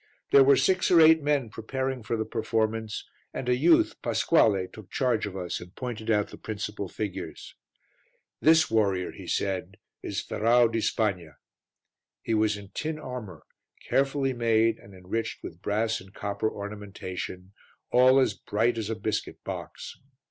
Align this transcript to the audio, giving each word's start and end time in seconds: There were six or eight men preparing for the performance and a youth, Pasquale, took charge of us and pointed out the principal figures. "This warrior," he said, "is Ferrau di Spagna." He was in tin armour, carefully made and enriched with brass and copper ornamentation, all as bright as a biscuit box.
There 0.31 0.43
were 0.43 0.55
six 0.55 0.89
or 0.89 0.99
eight 0.99 1.21
men 1.21 1.51
preparing 1.51 2.01
for 2.01 2.17
the 2.17 2.25
performance 2.25 3.07
and 3.35 3.47
a 3.47 3.55
youth, 3.55 4.01
Pasquale, 4.01 4.65
took 4.65 4.89
charge 4.89 5.27
of 5.27 5.37
us 5.37 5.59
and 5.59 5.75
pointed 5.75 6.09
out 6.09 6.29
the 6.29 6.39
principal 6.39 6.87
figures. 6.87 7.53
"This 8.41 8.71
warrior," 8.71 9.11
he 9.11 9.27
said, 9.27 9.77
"is 10.01 10.19
Ferrau 10.23 10.69
di 10.71 10.79
Spagna." 10.81 11.35
He 12.23 12.33
was 12.33 12.57
in 12.57 12.69
tin 12.69 12.97
armour, 12.97 13.43
carefully 13.89 14.33
made 14.33 14.79
and 14.79 14.95
enriched 14.95 15.43
with 15.43 15.61
brass 15.61 16.01
and 16.01 16.11
copper 16.11 16.49
ornamentation, 16.49 17.51
all 17.91 18.19
as 18.19 18.33
bright 18.33 18.79
as 18.79 18.89
a 18.89 18.95
biscuit 18.95 19.43
box. 19.43 19.99